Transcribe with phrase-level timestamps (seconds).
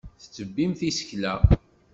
[0.21, 1.33] Tettebbimt isekla.